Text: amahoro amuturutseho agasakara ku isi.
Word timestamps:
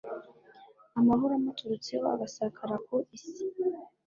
amahoro 0.99 1.31
amuturutseho 1.35 2.05
agasakara 2.13 2.75
ku 2.85 2.95
isi. 3.17 3.43